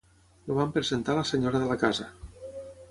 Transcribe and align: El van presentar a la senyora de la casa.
El 0.51 0.55
van 0.59 0.71
presentar 0.77 1.13
a 1.15 1.19
la 1.21 1.27
senyora 1.33 1.63
de 1.65 1.71
la 1.75 1.81
casa. 1.87 2.13